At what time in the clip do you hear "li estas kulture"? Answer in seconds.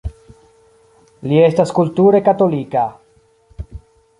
1.31-2.23